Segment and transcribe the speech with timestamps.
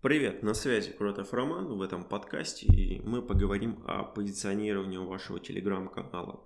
[0.00, 6.40] Привет, на связи Кротов Роман в этом подкасте, и мы поговорим о позиционировании вашего телеграм-канала.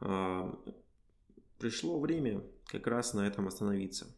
[0.00, 0.52] А,
[1.60, 4.12] пришло время как раз на этом остановиться.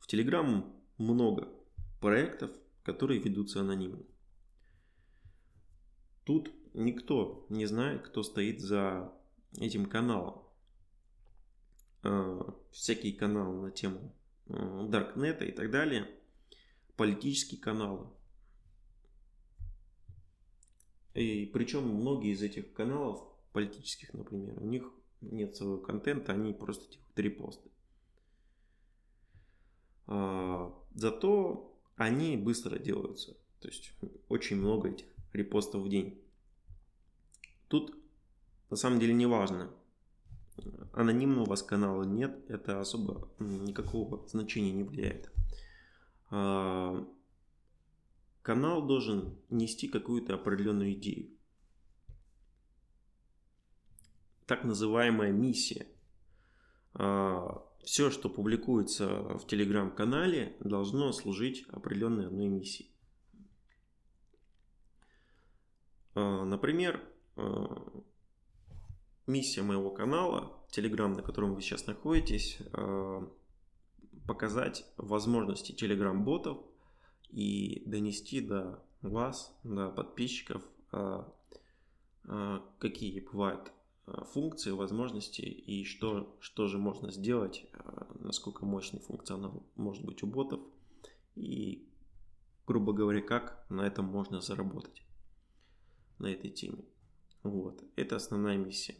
[0.00, 1.48] В Телеграм много
[2.02, 2.50] проектов,
[2.82, 4.02] которые ведутся анонимно.
[6.24, 9.10] Тут никто не знает, кто стоит за
[9.56, 10.42] этим каналом.
[12.02, 14.14] А, всякие каналы на тему
[14.46, 16.06] Даркнета и так далее–
[17.00, 18.06] политические каналы.
[21.14, 26.92] И причем многие из этих каналов политических, например, у них нет своего контента, они просто
[26.92, 27.70] делают репосты.
[30.08, 33.34] А, зато они быстро делаются.
[33.60, 33.94] То есть
[34.28, 36.20] очень много этих репостов в день.
[37.68, 37.96] Тут
[38.68, 39.70] на самом деле не важно,
[40.92, 45.32] анонимного у вас канала нет, это особо никакого значения не влияет.
[46.30, 47.06] А,
[48.42, 51.30] канал должен нести какую-то определенную идею.
[54.46, 55.86] Так называемая миссия.
[56.94, 62.90] А, Все, что публикуется в телеграм-канале, должно служить определенной одной миссии.
[66.14, 67.02] А, например,
[69.26, 72.58] миссия моего канала, телеграм, на котором вы сейчас находитесь,
[74.30, 76.58] показать возможности Telegram-ботов
[77.30, 81.28] и донести до вас, до подписчиков, а,
[82.26, 83.72] а, какие бывают
[84.06, 87.66] а, функции, возможности и что, что же можно сделать,
[88.20, 90.60] насколько мощный функционал может быть у ботов
[91.34, 91.88] и,
[92.68, 95.02] грубо говоря, как на этом можно заработать
[96.20, 96.84] на этой теме.
[97.42, 98.94] Вот, это основная миссия.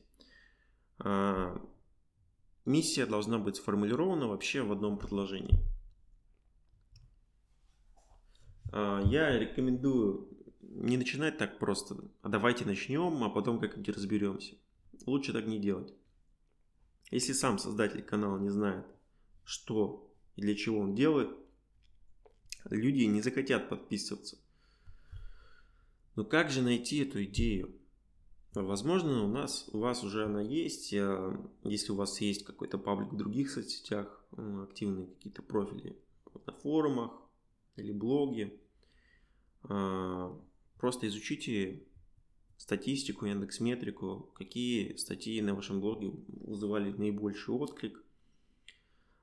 [2.64, 5.58] Миссия должна быть сформулирована вообще в одном предложении.
[8.72, 10.28] А, я рекомендую
[10.60, 11.96] не начинать так просто.
[12.22, 14.56] А давайте начнем, а потом как-нибудь разберемся.
[15.06, 15.92] Лучше так не делать.
[17.10, 18.86] Если сам создатель канала не знает,
[19.44, 21.30] что и для чего он делает,
[22.66, 24.38] люди не захотят подписываться.
[26.14, 27.79] Но как же найти эту идею?
[28.54, 30.92] Возможно, у нас у вас уже она есть.
[30.92, 35.96] Если у вас есть какой-то паблик в других соцсетях, активные какие-то профили
[36.46, 37.12] на форумах
[37.76, 38.58] или блоге,
[39.64, 40.36] а,
[40.78, 41.82] просто изучите
[42.56, 48.02] статистику, индекс метрику, какие статьи на вашем блоге вызывали наибольший отклик.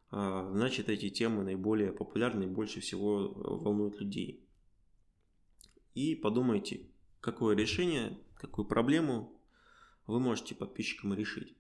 [0.10, 4.42] А, значит, эти темы наиболее популярны и больше всего волнуют людей.
[5.96, 6.82] И подумайте,
[7.20, 9.40] какое решение какую проблему
[10.06, 11.56] вы можете подписчикам решить.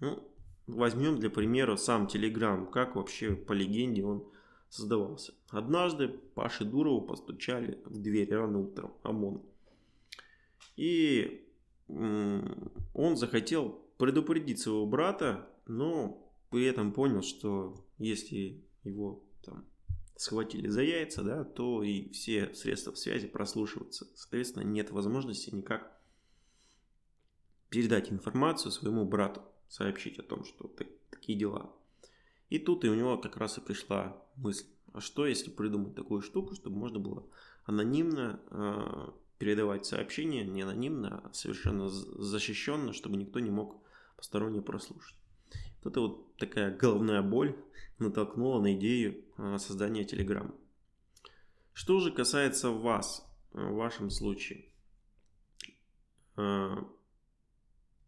[0.00, 0.26] Ну,
[0.66, 4.24] возьмем для примера сам Telegram, как вообще по легенде он
[4.68, 5.34] создавался.
[5.48, 9.42] Однажды Паше Дурову постучали в дверь рано утром, ОМОН.
[10.76, 11.46] И
[11.88, 19.64] он захотел предупредить своего брата, но при этом понял, что если его там
[20.16, 24.06] схватили за яйца, да, то и все средства связи прослушиваются.
[24.14, 25.92] Соответственно, нет возможности никак
[27.68, 30.72] передать информацию своему брату, сообщить о том, что
[31.10, 31.72] такие дела.
[32.48, 36.22] И тут и у него как раз и пришла мысль, а что если придумать такую
[36.22, 37.26] штуку, чтобы можно было
[37.64, 43.82] анонимно э, передавать сообщения, не анонимно, а совершенно защищенно, чтобы никто не мог
[44.16, 45.16] посторонне прослушать.
[45.82, 47.56] Вот это вот такая головная боль
[47.98, 50.54] натолкнула на идею а, создания Telegram.
[51.72, 54.66] Что же касается вас, а, в вашем случае.
[56.36, 56.86] А,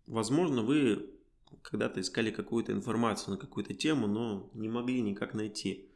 [0.07, 1.11] возможно, вы
[1.63, 5.91] когда-то искали какую-то информацию на какую-то тему, но не могли никак найти.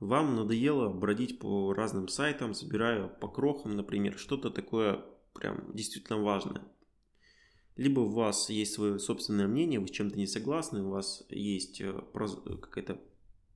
[0.00, 6.62] Вам надоело бродить по разным сайтам, собирая по крохам, например, что-то такое прям действительно важное.
[7.76, 11.80] Либо у вас есть свое собственное мнение, вы с чем-то не согласны, у вас есть
[11.80, 13.00] э, какая-то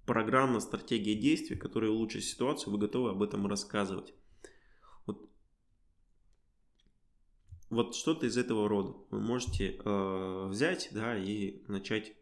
[0.06, 4.12] программа, стратегия действий, которая улучшит ситуацию, вы готовы об этом рассказывать.
[5.06, 5.30] Вот,
[7.70, 12.14] вот что-то из этого рода вы можете э, взять да, и начать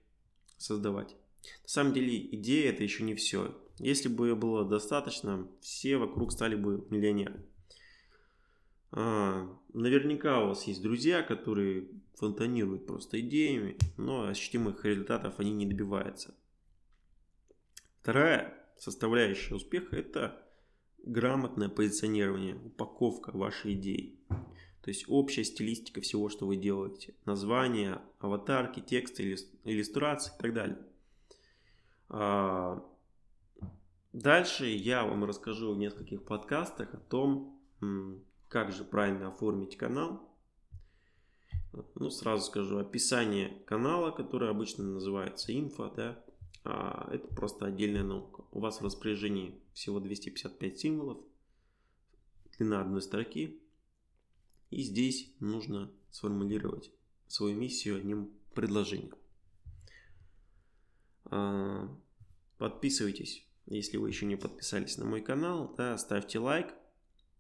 [0.58, 1.16] создавать.
[1.62, 3.56] На самом деле идея это еще не все.
[3.78, 7.46] Если бы было достаточно, все вокруг стали бы миллионерами.
[8.96, 15.66] А, наверняка у вас есть друзья, которые фонтанируют просто идеями, но ощутимых результатов они не
[15.66, 16.34] добиваются.
[18.00, 20.42] Вторая составляющая успеха– это
[21.04, 24.18] грамотное позиционирование, упаковка вашей идеи.
[24.82, 27.14] То есть общая стилистика всего, что вы делаете.
[27.24, 30.78] Название, аватарки, тексты, иллюстрации и так далее.
[32.08, 32.82] А,
[34.16, 37.60] Дальше я вам расскажу в нескольких подкастах о том,
[38.48, 40.28] как же правильно оформить канал.
[41.94, 46.24] Ну, сразу скажу, описание канала, которое обычно называется инфо, да,
[46.64, 48.44] а, это просто отдельная наука.
[48.50, 51.18] У вас в распоряжении всего 255 символов,
[52.56, 53.60] длина одной строки,
[54.70, 56.90] и здесь нужно сформулировать
[57.28, 59.14] свою миссию одним предложением.
[61.26, 61.94] А,
[62.58, 66.74] подписывайтесь, если вы еще не подписались на мой канал, да, ставьте лайк,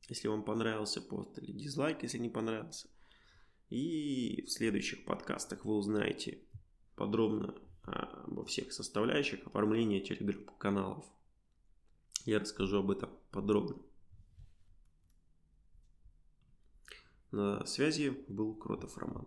[0.08, 2.88] если вам понравился пост, или дизлайк, если не понравился.
[3.68, 6.38] И в следующих подкастах вы узнаете
[6.94, 11.04] подробно а, обо всех составляющих оформления телеграм-каналов.
[12.24, 13.76] Я расскажу об этом подробно.
[17.32, 19.26] На связи был Кротов Роман.